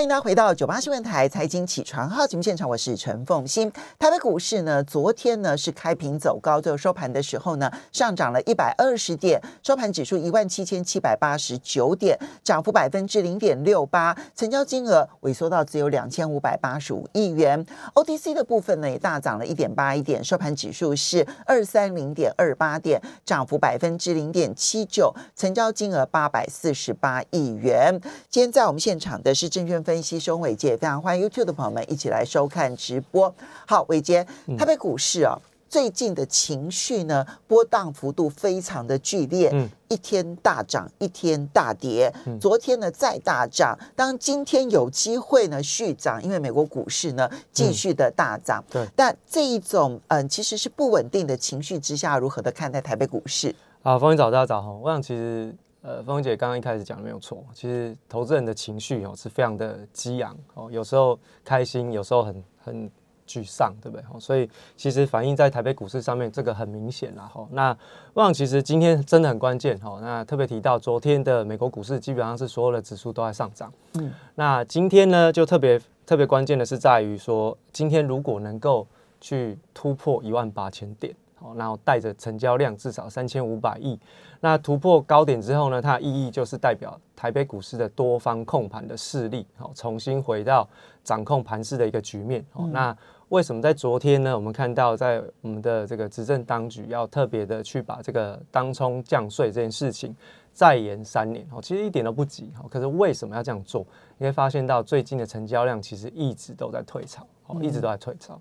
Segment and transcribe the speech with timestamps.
[0.00, 3.70] 欢迎大家回到九八新闻台财经起床号节目现场，我是陈凤欣。
[3.98, 17.62] 台北股市呢，昨天呢是开平走高，最后收盘的时候呢，上涨了一百二十点，收盘指数一万七千七百八十九点，涨幅百分之零点六八，成交金额萎缩到只有两千五百八十五亿元。
[17.92, 28.00] OTC 的部分呢也大涨了一点八一点，收盘指数是二三零点二八点，涨幅百分之零点七九，成交金额八百四十八亿元。
[28.30, 33.34] 今天在我们现场的是证券分析师伟杰，非常欢迎 YouTube 的朋友们一起来收看直播。
[33.66, 34.26] 好，伟杰，
[34.58, 35.34] 台北股市啊，
[35.70, 53.54] 最近的情绪呢波荡幅度非常的剧烈，嗯，一天大涨，一天大跌，昨天呢再大涨，当今天有机会呢续涨，因为美国股市呢继续的大涨，对，但这一种嗯其实是不稳定的情绪之下，如何的看待台北股市？
[53.82, 55.54] 啊，方云早大家早好，我想其实。
[55.82, 62.90] 呃，峰姐刚刚一开始讲的没有错，其实投资人的情绪哦是非常的激昂哦，有时候开心，有时候很很
[63.26, 64.04] 沮丧，对不对？
[64.12, 67.22] 哦，所以其实反映在台北股市上面，这个很明显啦。
[67.32, 67.74] 哈，那
[68.12, 78.86] 我想其实今天真的很关键哈，那特别提到昨天的美国股市基本上是所有的指数都在上涨，嗯，那今天呢就特别特别关键的是在于说，今天如果能够
[79.18, 81.14] 去突破一万八千点。
[81.40, 83.98] 哦，然后带着成交量至少三千五百亿，
[84.40, 90.68] 那突破高点之后呢，它的意义就是代表台北股市的多方控盘的势力，哦，重新回到
[91.02, 92.44] 掌控盘势的一个局面。
[92.52, 92.96] 哦，那
[93.30, 94.34] 为什么在昨天呢？
[94.34, 100.14] 我们看到在我们的这个执政当局要特别的去把这个当冲降税这件事情
[100.52, 101.46] 再延三年？
[101.52, 102.52] 哦，其实一点都不急。
[102.60, 103.86] 哦，可是为什么要这样做？
[104.18, 108.40] 你会发现到最近的成交量其实一直都在退潮，哦，一直都在退潮。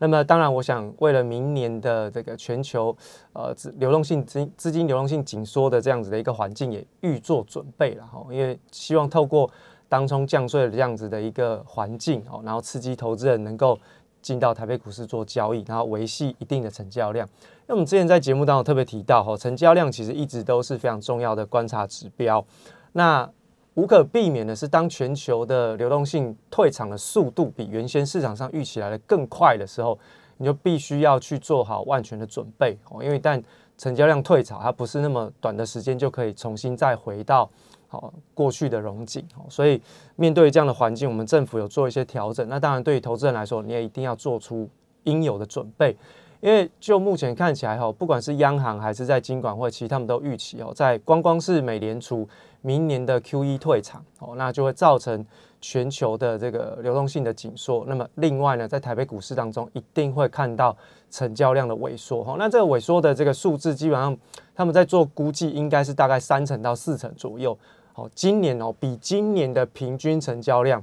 [0.00, 2.96] 那么当然，我想为了明年的这个全球
[3.34, 8.26] 呃资流动性资资金流动性紧缩的这样子的一个环境，也预做准备了哈。
[8.30, 9.48] 因为希望透过
[9.88, 13.78] 当冲降税的这样子的一个环境哦，然后刺激投资人能够
[14.22, 17.28] 进到台北股市做交易，然后维系一定的成交量。
[17.66, 22.44] 那我们之前在节目当中特别提到哈，成交量其实一直都是非常重要的观察指标。
[22.92, 23.30] 那
[23.74, 29.98] 无可避免的是，当全球的流动性退场的速度比原先市场上预期来的更快的时候，
[30.38, 33.02] 你就必须要去做好万全的准备哦。
[33.02, 33.42] 因为但
[33.78, 37.48] 成交量退潮，它不是那么短的时间就可以重新再回到
[37.86, 39.46] 好过去的融景哦。
[39.48, 39.80] 所以
[40.16, 42.46] 面对这样的环境，我们政府有做一些调整。
[42.48, 44.68] 那当然，对于投资人来说，你也一定要做出
[45.04, 45.96] 应有的准备。
[46.40, 52.26] 因为就目前看起来哈，不管是央行还是在金管会，其实他们都预期哦，在光光是美联储
[52.62, 55.24] 明年的 Q E 退场哦，那就会造成
[55.60, 57.84] 全球的这个流动性的紧缩。
[57.86, 60.76] 那么另外呢，在台北股市当中，一定会看到
[61.10, 62.36] 成交量的萎缩哈。
[62.38, 64.16] 那这个萎缩的这个数字，基本上
[64.54, 67.56] 他们在做估计，应该是大概三成到四成左右。
[67.94, 70.82] 哦，今年哦，比今年的平均成交量。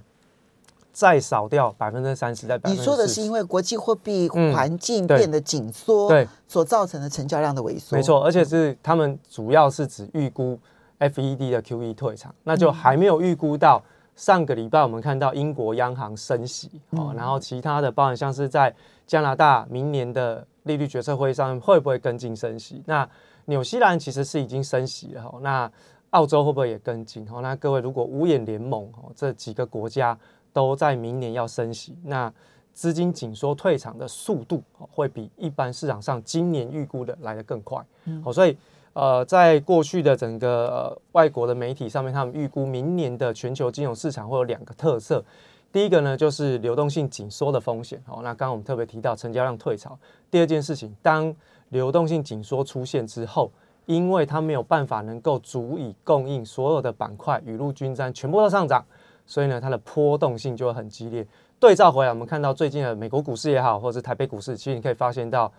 [0.93, 10.57] 再少掉百分之三十，在你说的是因为国际货币环境变得紧缩，对所造成的成交量的萎缩，没错，而且是他们主要是指预估
[10.99, 13.81] FED 的 QE 退场，那就还没有预估到
[14.15, 18.73] 上个礼拜我们看到英国央行升息哦，然后其他的包含像是在
[19.05, 22.81] 加拿大明年的利率决策会上会不会跟进升息？
[22.85, 23.07] 那
[23.45, 25.71] 纽西兰其实是已经升息了哈，那
[26.11, 27.25] 澳洲会不会也跟进？
[27.25, 30.17] 哈，那各位如果五眼联盟哦这几个国家。
[30.53, 32.33] 都在明年要升息，那
[32.73, 37.79] 资金紧缩退场的速度会比一般市场上今年预估的来得更快。
[38.23, 38.57] 好，所以
[38.97, 45.23] 呃，在过去的整个呃外国的媒体上面，他们预估明年的全球金融市场会有两个特色。
[45.71, 48.01] 第一个呢，就是流动性紧缩的风险。
[48.07, 49.95] 好，那刚刚我们特别提到成交量退潮。
[50.31, 51.31] 第二件事情，当
[51.69, 53.51] 流动性紧缩出现之后，
[53.85, 58.83] 因为它没有办法能够足以供应所有的板块雨露均沾，全部都上涨。
[59.27, 61.23] 所以呢，它的波动性就会很激烈。
[61.59, 65.51] 对照回来，我们看到最近的美国股市也好，或者是台北股市，其实你可以发现到，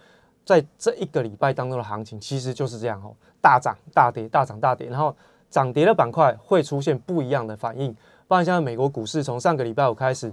[0.49, 5.15] 在这一个礼拜当中的行情其实就是这样哦，大涨大跌，大涨大跌，然后
[5.51, 7.95] 涨跌的板块会出现不一样的反应。
[8.27, 10.33] 不然像美国股市，从上个礼拜五开始，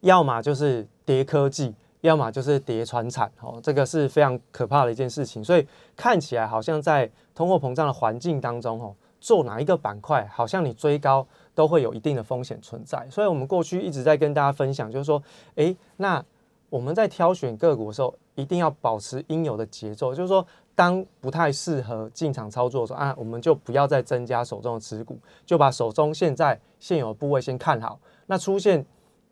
[0.00, 5.44] 要么就是跌科技，要么就是跌船产，哦，这个是非常可怕的一件事情。
[5.44, 11.24] 所以看起来好像在通货膨胀的环境当中，哦，做哪一个板块，好像你追高。
[11.54, 15.20] 都会有一定的风险存在，所以我们过去一直在跟大家分享，就是说，
[15.56, 16.24] 诶，那
[16.70, 27.98] 我们在挑选个股的时候，一定要保持应有的节奏，就是说，当不太适合进场操作的时候，啊，我们就不要再增加手中的持股，就把手中现在现有的部位先看好。
[28.26, 28.84] 那出现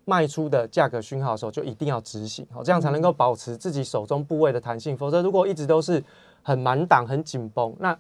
[0.05, 4.97] 卖出的价格讯号的时候，就一定要执行，好，这样才能够保持自己手中部位的弹性。
[4.97, 6.03] 否则，如果一直都是
[6.43, 7.99] 很满档、很紧绷，那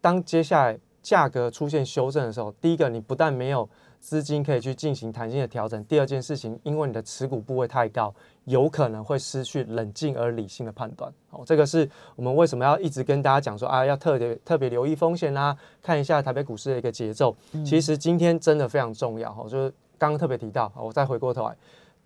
[0.00, 3.68] 当接下来价格出现修正的时候，第一个你不但没有
[4.00, 5.84] 资金可以去进行弹性的调整。
[5.84, 8.12] 第二件事情，因为你的持股部位太高，
[8.46, 11.12] 有可能会失去冷静而理性的判断。
[11.30, 17.36] 哦，这个是我们为什么要一直跟大家讲说啊，要特别特别留意风险啦，看一下台北股市的一个节奏。
[17.64, 19.32] 其实今天真的非常重要。
[19.32, 21.54] 哈，就是刚刚特别提到，我再回过头来，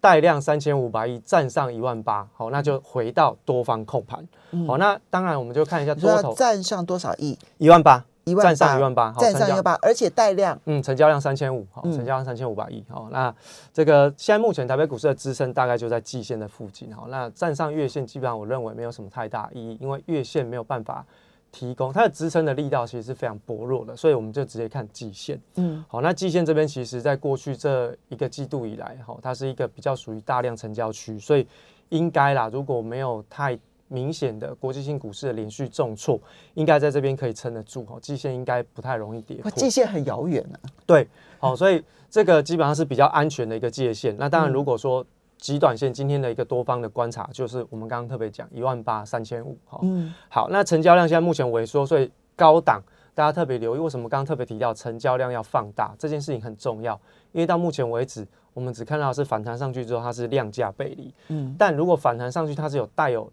[0.00, 4.26] 带量三千五百亿站上一万八，好，那就回到多方控盘。
[4.66, 7.38] 好，那当然我们就看一下多头站上多少亿？
[7.58, 8.04] 一万八。
[8.24, 13.34] 一万站上一万八，站上一万八，而且带量，嗯，成交量三千五，好，成交量三千五百亿，好，那
[13.72, 21.04] 这个现在目前台北股市的支撑大概就在季线的附近，好，那站上月线基本上我认为没有什么太大意义，因为月线没有办法
[21.52, 31.46] 提供它的支撑的力道，其实是非常薄弱的，所以我们就直接看季线，嗯，好，那季线这边其实在过去这一个季度以来，哈，它是一个比较属于大量成交区，所以
[31.90, 33.58] 应该啦，如果没有太
[33.94, 36.20] 明显的国际性股市的连续重挫，
[36.54, 39.48] 应该在这边可以撑得住哈，季线应该不太容易跌破。
[39.52, 40.58] 季线很遥远呢。
[40.84, 41.06] 对，
[41.38, 41.80] 好，所以
[42.10, 44.16] 这个基本上是比较安全的一个界限。
[44.18, 45.06] 那当然，如果说
[45.38, 49.78] 极短线今天的一个多方的观察，就是我们刚刚特别讲一万八三千五，哈。
[49.82, 52.82] 嗯，好，那成交量现在目前萎缩，所以高档
[53.14, 57.00] 大家特别留意，为什么刚刚特别提到成交量要放大这件事情很重要，
[57.30, 63.30] 因为到目前为止，我们只看到是反弹上去之后它是量价背离，嗯，但如果反弹上去它是有带有。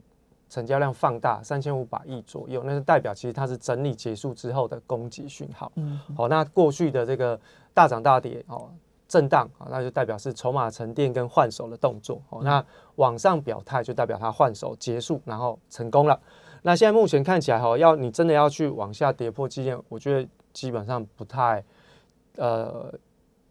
[0.51, 5.71] 成交量放大三千五百亿左右，那是代表其实它是整理结束之后的攻击讯号。
[5.75, 7.39] 嗯，好，那过去的这个
[7.73, 8.69] 大涨大跌哦，
[9.07, 12.21] 震荡啊，那就代表是筹码沉淀跟换手的动作。
[12.29, 12.61] 哦，那
[12.95, 16.19] 往上表态就代表它换手结束，然后成功了。
[16.63, 21.63] 那现在目前看起来哈，要你真的要去往下跌破基线，我觉得基本上不太，
[22.35, 22.93] 呃，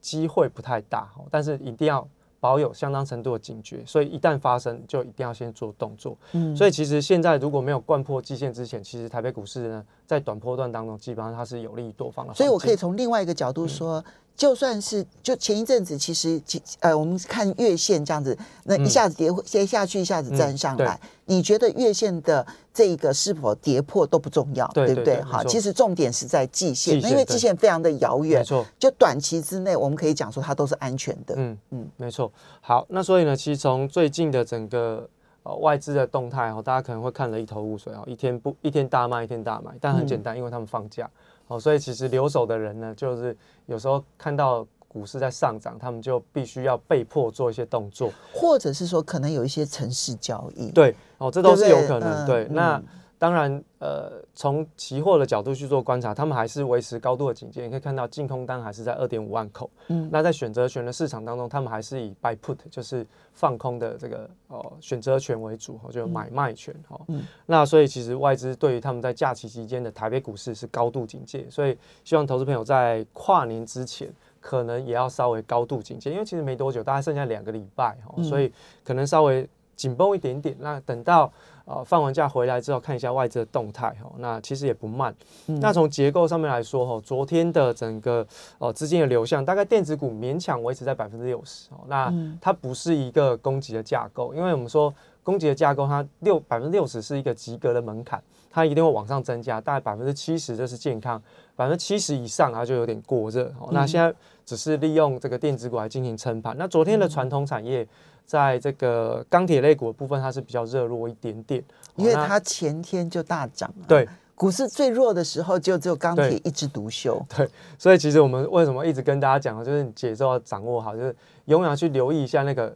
[0.02, 1.10] 机会不太大。
[1.30, 2.06] 但是一定要。
[2.40, 6.16] 保有相当程度的警觉，所以一旦发生，就一定要先做动作。
[6.32, 12.34] 嗯，所以其实现在如果没有贯破季线之前，其实台北股市呢，在短波段当中，基本上它是有利于多方的。
[12.34, 14.02] 所以我可以从另外一个角度说。
[14.40, 16.40] 就算是就前一阵子，其实
[16.78, 18.34] 呃，我们看月线这样子，
[18.64, 25.20] 那一下子跌跌下去，一下子站上来，你觉得月线的这个是否跌破都不重要，对不对？
[25.20, 28.64] 好，其实重点是在季线，因为季线非常的遥远，没错。
[28.78, 31.34] 就短期之内，我们可以讲说它都是安全的。
[31.36, 32.32] 嗯嗯，没错。
[32.62, 35.06] 好，那所以呢，其实从最近的整个
[35.42, 41.10] 呃外资的动态哦，大家可能会看了一头雾水哦，一天不一天大卖，一天大买，但很简单，因为他们放假。
[41.50, 43.36] 哦，所以其实留守的人呢，就是
[43.66, 50.70] 有时候看到股市在上涨，他们就必须要被迫做一些动作，或者是说可能有一些城市交易。
[50.70, 52.26] 对，哦，这都是有可能。
[52.26, 52.80] 对，那。
[53.20, 57.62] 当然，呃，从期货的角度去做观察，他们还是维持高度的警戒。
[57.62, 59.68] 你可以看到净空单还是在二点五万口。
[59.88, 66.74] 嗯，那在选择权的市场当中，他们还是以 buy put，就是放空的这个哦选择权为主，就买卖权。
[66.88, 78.50] 哈，嗯，那所以其实外资对于他们在假期期间的台北股市是高度警戒，所以希望投资朋友在跨年之前可能也要稍微高度警戒，因为其实没多久，大概剩下两个礼拜，哈，所以
[78.82, 79.46] 可能稍微
[79.76, 80.56] 紧绷一点点。
[80.58, 81.30] 那等到。
[81.64, 85.14] 呃，放完假回来之后看一下外资的动态哈，那其实也不慢。
[85.46, 88.26] 那从结构上面来说哈，昨天的整个
[88.58, 91.78] 呃资金的流向，大概电子股勉强维持在百分之六十哦。
[91.86, 94.92] 那它不是一个供给的架构，因为我们说
[95.22, 98.20] 供给的架构，它六百分之六十是一个及格的门槛，
[98.50, 101.22] 它一定会往上增加，大概百分之七十这是健康，
[101.54, 103.52] 百分之七十以上它就有点过热。
[103.70, 104.12] 那现在
[104.44, 106.56] 只是利用这个电子股来进行撑盘。
[106.58, 107.86] 那昨天的传统产业。
[108.30, 111.60] 在这个钢铁类股的部分，它是比较热络一点点，
[111.96, 113.68] 因为它前天就大涨。
[113.88, 117.20] 对，股市最弱的时候，就只有钢铁一枝独秀。
[117.36, 122.72] 对，所以其实我们为什么一直跟大家讲，就是你节奏要掌握好，就是永远去留意一下那个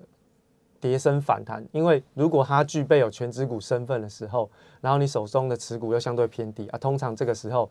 [0.80, 7.70] 跌升反弹，因为如果它具备有全指股身份的时候，然后你手中的持股又相对偏低啊，通常这个时候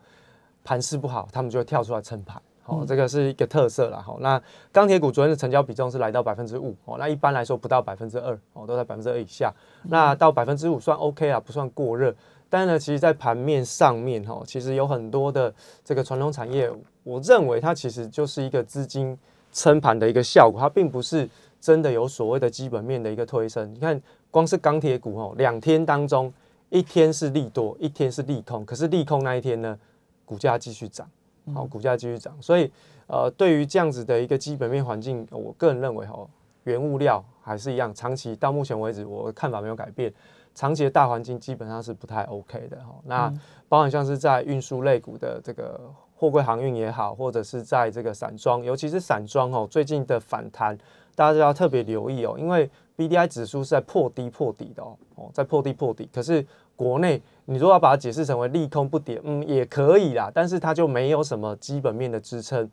[0.64, 2.40] 盘势不好，他们就会跳出来撑盘。
[2.66, 4.02] 哦，这个是一个特色了。
[4.02, 4.40] 哈，那
[4.72, 6.74] 钢铁股昨天的成交比重是来到百分之五。
[6.84, 9.52] 哦，那一般来说不到百分之二，哦，都在百分之二以下。
[9.82, 12.14] 那到百分之五算 OK 啊，不算过热。
[12.48, 15.52] 但是呢，其实，在盘面上面，哈，其实有很多的
[15.84, 16.70] 这个传统产业，
[17.02, 19.18] 我认为它其实就是一个资金
[19.52, 21.28] 撑盘的一个效果，它并不是
[21.60, 23.74] 真的有所谓的基本面的一个推升。
[23.74, 26.32] 你看，光是钢铁股，哦，两天当中，
[26.70, 28.64] 一天是利多，一天是利空。
[28.64, 29.76] 可是利空那一天呢，
[30.24, 31.08] 股价继续涨。
[31.52, 32.70] 好，股价继续涨，所以
[33.06, 36.26] 呃，对于这样子的一个基本面环境，我个人认为哈，
[36.62, 40.10] 原物料还是一样，长期到目前为止，我的看法没有改变，
[40.54, 42.94] 长期的大环境基本上是不太 OK 的哈。
[43.04, 43.34] 那
[43.68, 45.78] 包含像是在运输类股的这个
[46.16, 50.74] 货柜航运也好，或者是在这个散装，尤其是散装哦，最近的反弹，
[51.14, 56.46] 大家都要特别留意哦，因为 B D I 指数是在破低破底的哦，哦，在破低破底，可是。
[56.76, 62.68] 国内，你如果要把它解释成为利空不跌，嗯，也可以啦，但是它就没有什么基本面的支撑。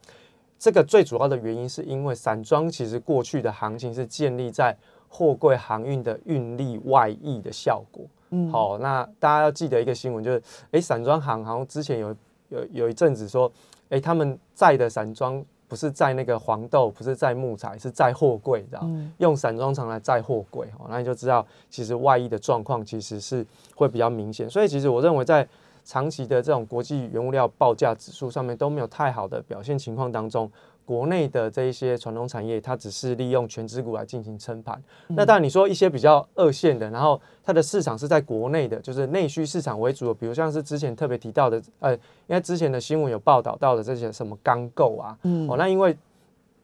[0.58, 4.78] 这个最主要的原因是因为散装其实过去的行情是建立在
[5.10, 8.06] 货柜航运的运力外溢的效果。
[8.30, 10.42] 嗯，好，那大家要记得一个新闻，就是
[10.72, 12.16] 哎，散装行好像之前有
[12.50, 13.52] 有有一阵子说，
[13.90, 18.86] 哎，他们在的散装不是在那个黄豆，不是在木材，是在货柜，知道
[19.20, 24.50] 用散装厂来载货柜，哦，那你就知道其实外溢的状况其实是会比较明显。
[24.50, 25.48] 所以其实我认为在
[25.86, 30.52] 长期的这种国际原物料报价指数上面都没有太好的表现情况当中，
[30.86, 34.82] 国内的这一些传统产业，它只是利用全资股来进行撑盘。
[35.08, 41.94] 那当然你说一些比较二线的，然后它的市场是在国内的，就是内需市场为主，比如像是之前特别提到的，呃，
[42.28, 45.98] 因为之前的新闻有报道到的这些什么钢构啊，哦，那因为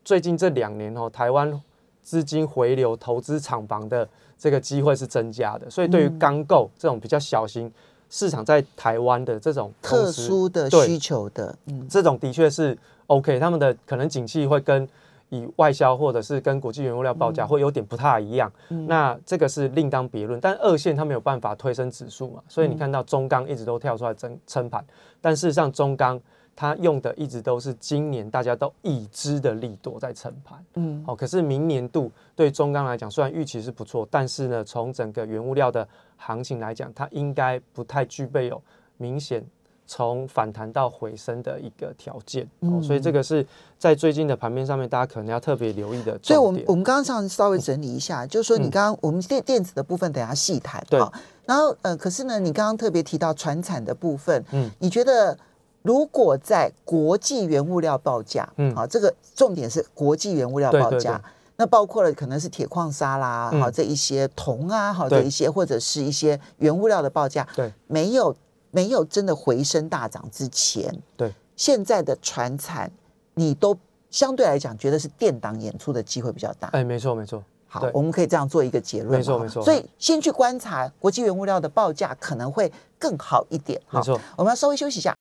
[0.03, 1.61] 最近这两年哦，台湾
[2.01, 4.07] 资金回流投资厂房的
[4.37, 7.71] 这个机会是增加的，所以对于钢构这种比较小型。
[8.09, 14.87] 市场在台湾的这种特殊的需求的，嗯，这种的确是 OK，他们的可能景气会跟
[15.29, 18.51] 以外销或者是跟国际原物料报价会有点不太一样，
[18.87, 20.39] 那这个是另当别论。
[20.39, 24.85] 但二线它没有办法推升指数嘛，所以你看到中钢一直都跳出来争撑盘，
[25.19, 26.21] 但事实上中钢。
[26.59, 38.59] 它用的一直都是今年大家都已知的利多在撑盘，嗯，好，可是明年度对中钢来讲，虽然预期是不错，但是呢，从整个原物料的行情来讲，它应该不太具备有
[38.97, 39.45] 明显
[39.87, 43.45] 从反弹到回升的一个条件，哦，所以这个是
[43.79, 46.19] 在最近的盘面上面，大家可能要特别留意的。
[46.21, 50.99] 所以，我们我们刚刚上稍微整理一下，就是说，你刚刚我们电电子的部分等下细谈，对，
[51.45, 55.37] 然后呃，可是呢，你刚刚特别提到船产的部分，嗯，你觉得？
[55.83, 61.21] 如果在国际原物料报价，嗯，好，这个重点是国际原物料报价，
[61.55, 68.35] 那包括了可能是铁矿砂啦，好这一些铜啊，好这一些或者是一些原物料的报价，对，没有
[68.77, 72.91] 没有真的回升大涨之前，对，现在的船产
[73.33, 73.75] 你都
[74.11, 85.15] 相对来讲觉得是垫档演出的机会比较大，哎，没错没错，好，我们可以这样做一个结论，没错没错，所以先去观察国际原物料的报价可能会更好一点，没错，我们要稍微休息一下。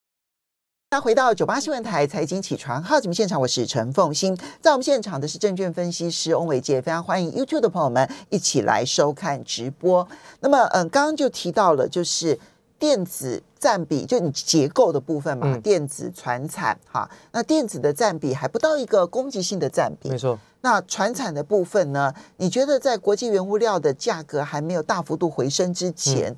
[0.91, 10.07] 那回到九八新闻台财经起床号节目现场，我是陈凤欣，在我们现场的是证券分析师翁伟杰，非常欢迎 YouTube 的朋友们一起来收看直播。
[10.41, 12.39] 那么，嗯，刚刚就提到了，就是
[12.79, 20.39] 电子占比，就你结构的部分嘛，电子、船产，哈，那电子的占比还不到一个攻击性的占比，没错。
[20.61, 22.13] 那船产的部分呢？
[22.39, 26.37] 你觉得在国际原物料的价格还没有大幅度回升之前？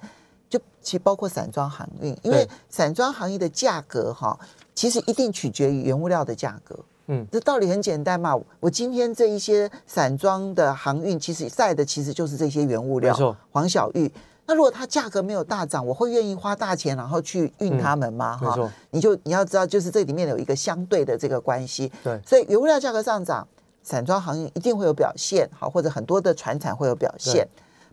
[0.51, 4.39] 就其实包括散装航运，因为散装行业的价格哈，
[4.75, 6.79] 其实一定取决于原物料的价格。
[7.07, 8.39] 嗯，这道理很简单嘛。
[8.61, 13.13] 我今天这一些散装的航运，其实在的其实就是这些原物料。
[13.15, 14.13] 没错，黄小玉。
[14.49, 18.35] 那如果它价格没有大涨，我会愿意花大钱然后去运它们吗？
[18.39, 21.93] 哈，你就你要知道，就是这里面有一个相对的这个关系。
[22.03, 23.47] 对，所以原物料价格上涨，
[23.83, 27.47] 散装行业一定会有表现，好，或者很多的船产会有表现。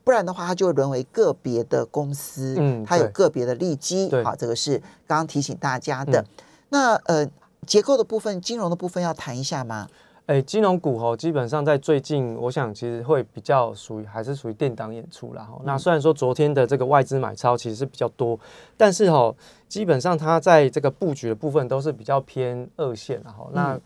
[0.05, 6.23] 不然的话，它就会沦为个别的公司，嗯，它有个别的利基，好，这个是刚刚提醒大家的。
[6.69, 7.29] 那呃，
[7.67, 9.89] 结构的部分、金融的部分要谈一下吗？
[10.27, 15.43] 哎，金融股吼，基本上在最近，我想其实会比较属于还是属于电档演出啦。
[15.43, 15.61] 哈。
[15.63, 18.39] 那虽然说昨天的这个外资买超其实是比较多，
[18.75, 19.35] 但是吼，
[19.67, 23.79] 基本上它在这个布局的部分都是比较偏二线然后那。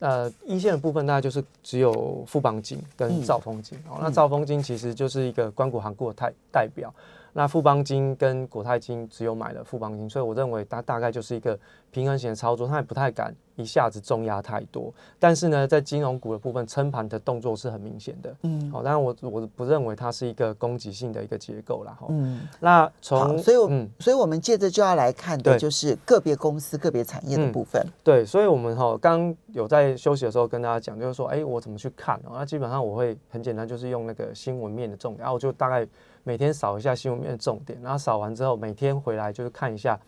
[0.00, 3.98] 呃，一线的部分大概就是只有富邦金跟兆丰金哦。
[4.00, 6.94] 那兆丰金其实就是一个关谷行股的代代表。
[7.38, 11.56] 那富邦金跟国泰金只有买了富邦金，所以我认为它大概就是一个
[11.92, 13.32] 平衡型的操作，它也不太敢。
[13.54, 18.32] 一下子重压太多，但是呢，在金融股的部分撑盘的动作是很明显的。
[18.42, 22.06] 嗯，好，当然我我不认为它是一个攻击性的一个结构啦哈。
[22.08, 27.84] 嗯，那从所以，嗯，所以我们接着就要来看的就是个别公司、个别产业的部分。
[28.04, 32.14] 对，所以我们哈刚有在休息的时候跟大家讲，就是说，哎，我怎么去看？
[32.26, 35.84] 哦那基本上我会很简单，就是用那个新闻面的重点，然后我就大概
[36.24, 39.98] 每天扫一下新闻面的重点，然后扫完之后，每天回来就是看一下。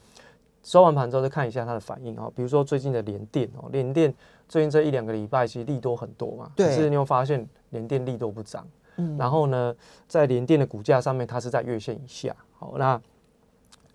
[0.63, 4.13] 收完盘之后再看一下它的反应哦，比如说最近的联电哦，联电
[4.47, 9.75] 最近这一两个礼拜其实利多很多嘛，可是你有发现联电利多不涨，嗯，然后呢，
[10.07, 13.01] 在联电的股价上面它是在月线以下，好，那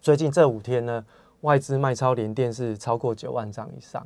[0.01, 1.05] 最近这五天呢，
[1.41, 4.03] 外资卖超联电是超过九万张以上，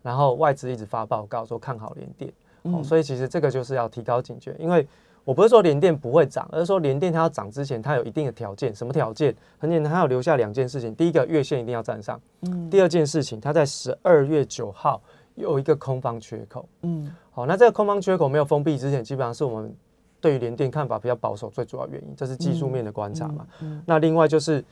[0.00, 4.88] 然后外资一直发报告说看好联电，哦，所以其实这个就是要提高警觉，因为。
[5.28, 8.74] 我不是说联电不会涨，而是说联电它要涨之前，它有一定的条件。
[8.74, 9.36] 什么条件？
[9.58, 10.94] 很简单，它要留下两件事情。
[10.94, 12.18] 第一个，月线一定要站上。
[12.46, 12.70] 嗯。
[12.70, 15.02] 第二件事情，它在十二月九号
[15.34, 16.66] 有一个空方缺口。
[16.80, 17.14] 嗯。
[17.30, 19.76] 好，那这个空方缺口没有封闭之前，基本上是我们
[20.18, 23.46] 对于联电看法比较保守最主要原因，这是技术面的观察嘛。
[23.60, 23.82] 嗯。
[23.84, 24.64] 那另外就是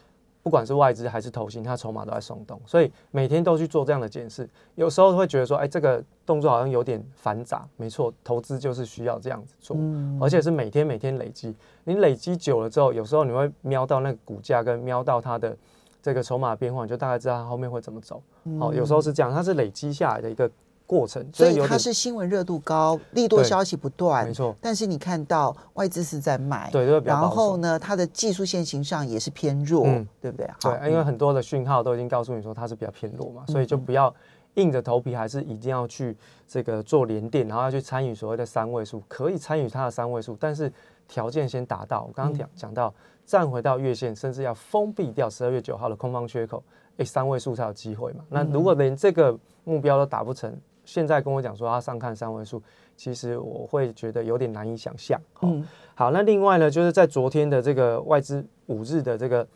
[0.47, 4.49] 不管是外资还是投行，它筹码都在松动，所以每天都去做这样的检视。
[4.77, 7.67] 有时候会觉得说，哎，这个动作好像有点繁杂。
[7.77, 9.77] 没错，投资就是需要这样子做，
[10.21, 11.53] 而且是每天每天累积。
[11.83, 15.57] 你累积久了之后，有时候你会瞄到那个股价跟瞄到它的
[16.01, 18.23] 这个筹码变化，你就大概知道它后面会怎么走。
[18.61, 20.49] 好，有时候是这样，它是累积下来的一个。
[20.87, 24.55] 过程，所以它是新闻热度高，利多消息不断，没错。
[24.61, 29.85] 但是你看到外资是在买，对，然后呢，它的技术线型上也是偏弱，
[30.21, 30.49] 对不对？
[30.61, 34.15] 对，因为很多的讯号都已经告诉你说它是比较偏弱嘛，所以就不要
[34.55, 36.17] 硬着头皮，还是一定要去
[36.47, 40.73] 这个做连电，然后要去参与所谓的三位数，可以参与它的三位数，但是
[41.09, 42.05] 条件先达到。
[42.05, 42.95] 我刚刚讲讲到
[43.27, 46.63] 站回到月线，甚至要封闭掉十二月九号的空方缺口，
[46.99, 48.25] 哎，三位数才有机会嘛。
[48.29, 52.63] 那如果连这个目标都达不成，现在跟我讲说他上看三位数，
[52.97, 55.21] 其实我会觉得有点难以想象。
[55.43, 55.63] 嗯，
[55.95, 59.47] 好，那另外呢，就是在昨天的这个外资五日的这个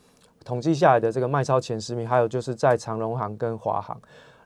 [0.45, 3.99] 统计下来的这个卖超前十名，还有就是在长荣行跟华航。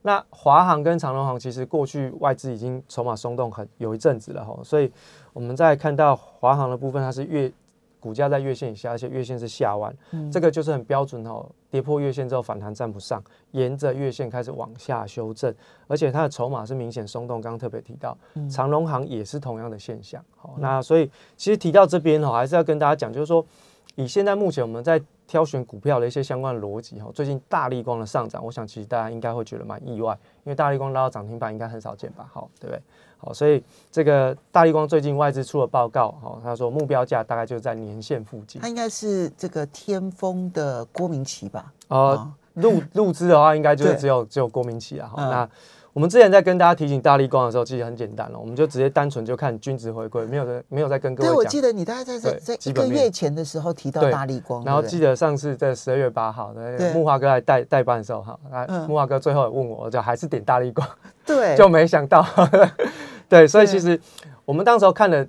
[0.03, 4.93] 那华航跟长荣行其实过去外资已经筹码松动很有一阵子了哈，所以
[5.33, 7.51] 我们在看到华航的部分，它是越
[8.05, 9.97] 股价在月线以下，而且月线是下弯，
[10.31, 11.49] 这个就是很标准哦。
[11.71, 15.53] 跌破月线之后反弹站不上，沿着月线开始往下修正，
[15.87, 17.41] 而且它的筹码是明显松动。
[17.41, 18.15] 刚刚特别提到，
[18.51, 20.23] 长隆行也是同样的现象。
[20.37, 23.43] 好，那所以其实提到这边哈，还是要跟大家讲，就是说
[23.95, 25.01] 以现在目前我们在。
[25.27, 30.13] 挑选股票的一些相关的逻辑哈，最近大力光的上涨，我想其实大家应该会觉得蛮意外，
[30.45, 32.83] 因为大力光拉到涨停板应该很少见吧，好，对不对？
[33.19, 38.61] 好，所以这个大力光最近外资出了报告，哈，他说目标价大概就在年线附近。
[38.61, 41.73] 它应该是这个天风的郭明奇吧？
[41.89, 45.49] 呃，入入资的话，应该就是只有只有郭明奇啊，好，那。
[45.95, 56.53] 我们之前在跟大家提醒大力光的时候，其实很简单了，我们就直接单纯就看均值回归，没有在没有在跟各位对，我记得你大概在在在一个月前的时候提到大力光，然后记得上次在十二月八号，
[56.93, 58.37] 木华哥来代代班的时候，哈，
[58.89, 60.87] 木华哥最后也问我，就还是点大力光，
[61.25, 62.27] 对， 就没想到，
[63.29, 63.99] 对，所以其实
[64.45, 65.25] 我们当时候看的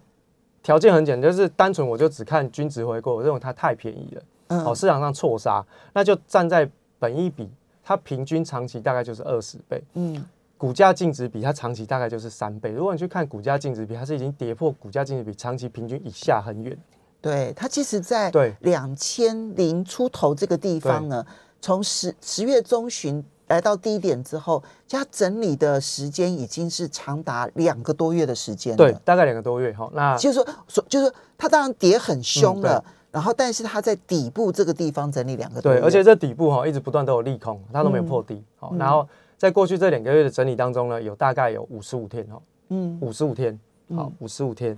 [0.63, 7.47] 条件很简单，就是单纯我就只看均值回归，我认为它太便宜了，嗯，哦，市场上错杀，那就站在本一比，
[7.83, 10.25] 它平均长期大概就是二十倍，嗯。
[10.65, 12.71] 股价净值比它长期大概就是三倍。
[12.71, 16.75] 如果你去看股价净值比，它是已经跌破股价净值比长期平均以下很远。
[17.21, 21.23] 对，它其实，在两千零出头这个地方呢，
[21.61, 28.75] 从十十月中旬来到低点之后，它整理的时间已经是长达两个多月的时间。
[28.75, 29.87] 对，大概两个多月哈。
[29.93, 38.43] 那就是说，说就是它当然跌很凶了，然后但是它在底部这个地方整理两个多月，而且这底部哈一直不断都有利空，它都没有破底。
[38.57, 39.07] 好，然后。
[39.45, 43.59] 在过去这两个月的整理当中呢，有大概有五十五天哈，嗯，五十五天，
[43.95, 44.75] 好，五十五天，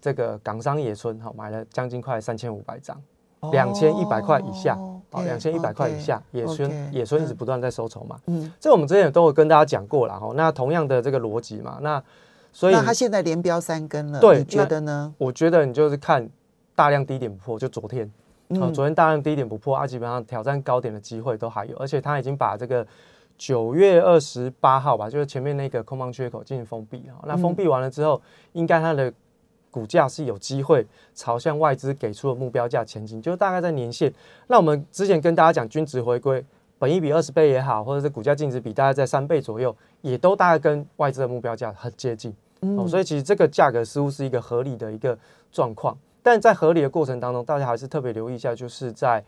[0.00, 2.96] 这个港商野村哈买了将近快三千五百张，
[3.50, 4.76] 两千一百块以下，
[5.10, 12.00] 好，两千一百块以下，野村野村一直不断在收筹嘛，嗯，这我们之前都有跟大家讲过了哈，那同样的这个逻辑嘛，那
[12.52, 15.12] 所以那他现在连标三根了，对，你觉得呢？
[15.18, 16.30] 我觉得你就是看
[16.76, 18.08] 大量低点不破，就昨天，
[18.60, 22.86] 好，昨天大量低点不破啊，基本上挑战高点的机会都还有，而且他已经把这个。
[23.36, 27.18] 九月二十八号吧，就是前面那个空方缺口进行封闭啊。
[27.26, 28.20] 那封闭完了之后，
[28.52, 29.12] 应该它的
[29.70, 34.12] 股价是有机会朝向外资给出的目标价前进，就大概在年线。
[34.46, 36.44] 那我们之前跟大家讲均值回归，
[36.78, 42.32] 本一比二十倍也好，或者是股价净值比大概在三倍左右，也都大概跟外资的目标价很接近。
[42.60, 45.18] 哦，所以其实这个价格似乎是一个合理的一个
[45.50, 45.98] 状况。
[46.22, 49.22] 但在合理的过程当中，大家还是特别留意一下，就是在。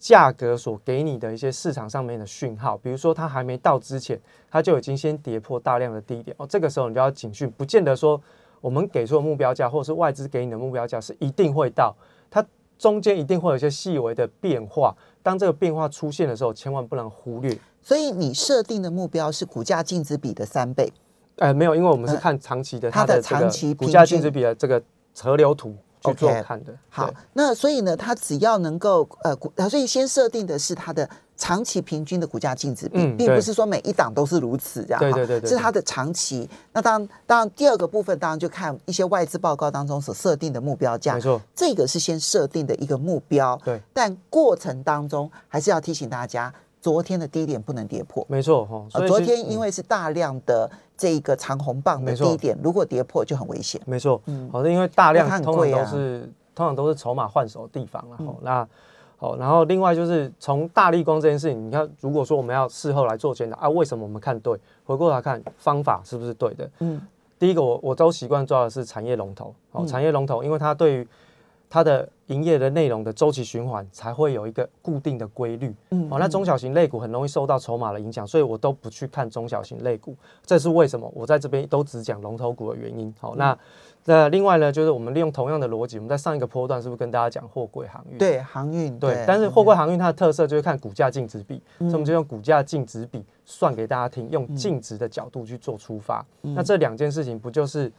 [0.00, 4.18] 价格所给你的一些市场上面的讯号，比如说它还没到之前，
[4.50, 8.18] 它就已经先跌破大量的低点哦，这个时候你就要警讯，不见得说
[8.62, 11.94] 我们给出的目标价或者是外资给你的目标价是一定会到，
[12.30, 12.42] 它
[12.78, 14.96] 中间一定会有一些细微的变化。
[15.22, 17.54] 当这个变化出现的时候，千万不能忽略。
[17.82, 20.90] 所以你设定的目标是股价净值比的三倍？
[21.36, 24.82] 呃，没有，因为我们是看长期的它的长期股价净值比的这个
[25.20, 25.76] 河流图。
[26.02, 36.48] 去做看的好，那所以呢，它只要能够呃股，所以先设定的是它的长期平均的股价净值比，并不是说每一档都是如此这样，对对对，是它的长期。
[36.72, 46.52] 那当当然第二个部分当然就看一些外资报告当中所设定的目标价，没错，这个是先设定的一个目标，对，但过程当中还是要提醒大家。
[46.80, 48.86] 昨天的低点不能跌破，没错哈。
[49.06, 53.80] 昨天因为是大量的这一个长红棒的低点，如果跌破就很危险。
[53.84, 58.18] 没错，嗯，好的，因为大量通常都是通常都是筹码换手的地方了。
[58.42, 58.66] 那
[59.18, 64.58] 好，然后另外就是从大力光这件事情，你看，如果说我们要事后来做检讨啊，为什么我们看对？
[64.86, 66.70] 回过来看方法是不是对的？
[66.78, 66.98] 嗯，
[67.38, 71.08] 第一个我我都习惯抓的是产业龙头，哦，产业龙头，因为它对于
[71.70, 75.72] 它的营业的内容的周期循环才会有一个固定的规律。
[75.90, 81.10] 嗯哦，那中小型类股很容易受到筹码的影响，所以我都不去看中小型类股，这是为什么？
[81.14, 83.14] 我在这边都只讲龙头股的原因。
[83.20, 83.56] 好，那
[84.04, 88.18] 那另外呢，就是我们利用同样的逻辑，我们在上一个波段是不是跟大家讲货柜航运？
[88.18, 96.26] 对航运对，但是货柜航运它的特色就是看股价净值比，所以我们就用股价净值比算给大家听，用净值的角度去做出发。
[96.40, 97.92] 那这两件事情不就是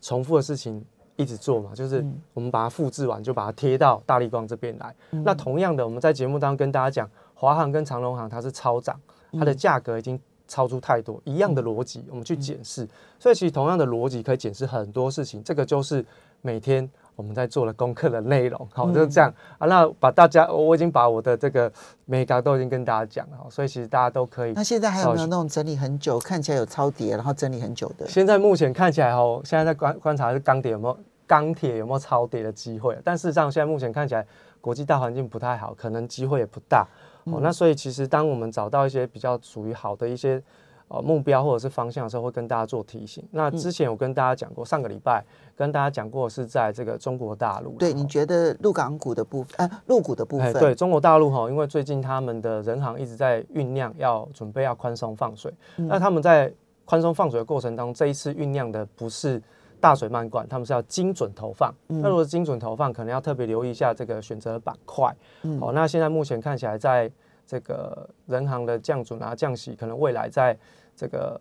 [0.00, 0.82] 重复的事情
[1.16, 1.74] 一直做嘛？
[1.74, 4.94] 就是我们把它复制完，就把它贴到大力光这边来。
[5.10, 8.98] 那同样的，我们在节目当中跟大家讲，华航跟长隆航它是超涨，
[9.32, 12.86] 它的价格已经超出太多，一样的逻辑，我们去检视。
[13.18, 16.04] 所以其实同样的逻辑可以检视很多事情，这个就是
[16.42, 16.88] 每天。
[17.16, 19.66] 我们在做了功课的内容，好就是这样啊。
[19.66, 21.72] 那把大家，我已经把我的这个
[22.04, 24.52] 美感都已经跟大家讲了，所以其实大家都可以。
[24.52, 28.06] 那现在还有没有那种整理很久，看起来有超跌，然后整理很久的？
[28.06, 34.26] 现在目前看起来哦，现在在观观察是钢铁有没有钢铁有没有超跌的机会，但事实上现在目前看起来
[34.60, 36.86] 国际大环境不太好，可能机会也不大。
[37.24, 40.42] 哦，那所以其实当我们找到一些比较属于好的一些。
[40.88, 43.26] 呃，目标或者是方向的时候，会跟大家做提醒。
[43.32, 45.24] 那之前有跟大家讲过，上个礼拜
[45.56, 47.72] 跟大家讲过，是在这个中国大陆。
[47.72, 55.52] 对，你觉得陆港股的部分，呃，陆股的部分，对中国大陆哈，因为最近他们的人行一直在酝酿，要准备要宽松放水。
[55.74, 59.42] 那他们在宽松放水的过程当中，这一次酝酿的不是
[59.80, 61.74] 大水漫灌，他们是要精准投放。
[61.88, 65.12] 那如果精准投放，可能要特别留意一下这个选择板块。
[65.58, 67.10] 好，那现在目前看起来在。
[67.46, 70.56] 这个人行的降准啊、降息，可能未来在
[70.96, 71.40] 这个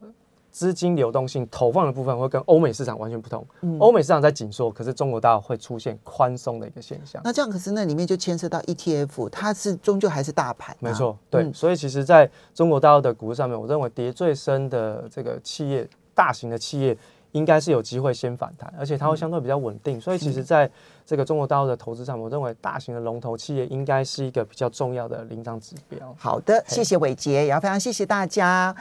[0.51, 3.45] 资金流动性投放的部分，会跟欧美市场完全不同。
[3.79, 7.21] 欧美市场在紧缩，可是中国大陆会出现宽松的一个现象。
[7.25, 10.75] 那这样，可是那里面就牵涉到 ETF，它是终究还是大盘。
[10.79, 11.51] 没错，对。
[11.51, 16.97] 所以其实在中国大陆的股市上面，我认为跌最深的这个企业，大型的企业。
[17.35, 20.69] 应该是有机会先反弹，而且它会相对比较稳定，所以其实在
[21.05, 26.15] 这个中国大陆的投资上，我认为大型的龙头企业应该是一个比较重要的领涨指标。
[26.17, 28.73] 好的，谢谢伟杰，也要非常谢谢大家。